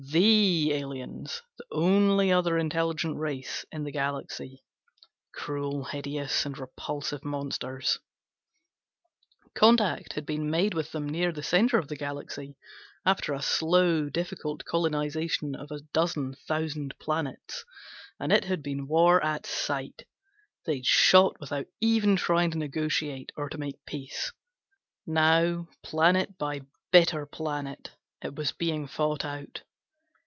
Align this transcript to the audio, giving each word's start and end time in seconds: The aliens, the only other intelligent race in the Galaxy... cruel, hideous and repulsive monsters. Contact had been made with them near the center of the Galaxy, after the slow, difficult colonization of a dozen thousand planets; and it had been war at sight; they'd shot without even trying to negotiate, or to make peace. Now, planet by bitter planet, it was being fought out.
The 0.11 0.73
aliens, 0.73 1.41
the 1.57 1.63
only 1.71 2.33
other 2.33 2.57
intelligent 2.57 3.17
race 3.17 3.63
in 3.71 3.83
the 3.85 3.91
Galaxy... 3.93 4.61
cruel, 5.33 5.85
hideous 5.85 6.45
and 6.45 6.57
repulsive 6.57 7.23
monsters. 7.23 7.97
Contact 9.55 10.13
had 10.13 10.25
been 10.25 10.49
made 10.49 10.73
with 10.73 10.91
them 10.91 11.07
near 11.07 11.31
the 11.31 11.43
center 11.43 11.77
of 11.77 11.87
the 11.87 11.95
Galaxy, 11.95 12.57
after 13.05 13.33
the 13.33 13.41
slow, 13.41 14.09
difficult 14.09 14.65
colonization 14.65 15.55
of 15.55 15.71
a 15.71 15.79
dozen 15.93 16.33
thousand 16.45 16.93
planets; 16.99 17.63
and 18.19 18.33
it 18.33 18.43
had 18.45 18.61
been 18.63 18.87
war 18.87 19.23
at 19.23 19.45
sight; 19.45 20.05
they'd 20.65 20.85
shot 20.85 21.39
without 21.39 21.67
even 21.79 22.15
trying 22.17 22.51
to 22.51 22.57
negotiate, 22.57 23.31
or 23.37 23.47
to 23.49 23.57
make 23.57 23.79
peace. 23.85 24.33
Now, 25.07 25.67
planet 25.83 26.37
by 26.37 26.61
bitter 26.91 27.25
planet, 27.25 27.91
it 28.21 28.35
was 28.35 28.51
being 28.51 28.87
fought 28.87 29.23
out. 29.23 29.61